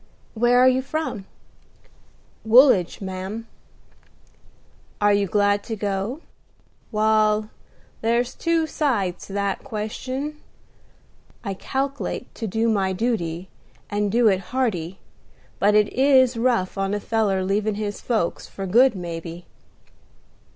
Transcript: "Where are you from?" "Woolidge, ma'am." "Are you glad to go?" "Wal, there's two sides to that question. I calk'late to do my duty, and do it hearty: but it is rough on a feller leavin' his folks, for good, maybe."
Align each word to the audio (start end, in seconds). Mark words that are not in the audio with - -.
"Where 0.33 0.57
are 0.57 0.67
you 0.67 0.81
from?" 0.81 1.27
"Woolidge, 2.43 3.01
ma'am." 3.01 3.45
"Are 4.99 5.13
you 5.13 5.27
glad 5.27 5.61
to 5.65 5.75
go?" 5.75 6.21
"Wal, 6.91 7.51
there's 8.01 8.33
two 8.33 8.65
sides 8.65 9.27
to 9.27 9.33
that 9.33 9.63
question. 9.63 10.41
I 11.43 11.53
calk'late 11.53 12.33
to 12.33 12.47
do 12.47 12.67
my 12.67 12.93
duty, 12.93 13.49
and 13.91 14.11
do 14.11 14.27
it 14.27 14.39
hearty: 14.49 14.97
but 15.59 15.75
it 15.75 15.93
is 15.93 16.35
rough 16.35 16.79
on 16.79 16.95
a 16.95 16.99
feller 16.99 17.43
leavin' 17.43 17.75
his 17.75 18.01
folks, 18.01 18.47
for 18.47 18.65
good, 18.65 18.95
maybe." 18.95 19.45